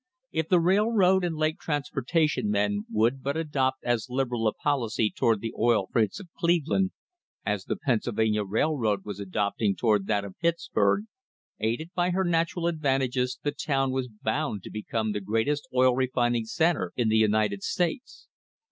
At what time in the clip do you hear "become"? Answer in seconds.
14.71-15.11